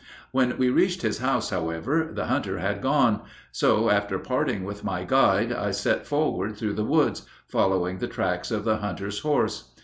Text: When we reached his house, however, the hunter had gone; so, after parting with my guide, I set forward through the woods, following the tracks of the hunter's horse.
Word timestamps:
When 0.31 0.57
we 0.57 0.71
reached 0.71 1.03
his 1.03 1.19
house, 1.19 1.51
however, 1.51 2.09
the 2.11 2.25
hunter 2.25 2.57
had 2.57 2.81
gone; 2.81 3.21
so, 3.51 3.91
after 3.91 4.17
parting 4.17 4.63
with 4.63 4.83
my 4.83 5.03
guide, 5.03 5.51
I 5.53 5.69
set 5.69 6.07
forward 6.07 6.57
through 6.57 6.73
the 6.73 6.83
woods, 6.83 7.27
following 7.51 7.99
the 7.99 8.07
tracks 8.07 8.49
of 8.49 8.63
the 8.63 8.77
hunter's 8.77 9.19
horse. 9.19 9.71